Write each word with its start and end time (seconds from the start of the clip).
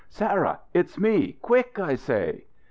"Sarah, 0.09 0.61
it's 0.73 0.97
me! 0.97 1.33
Quick, 1.43 1.77
I 1.77 1.93
say!" 1.93 2.45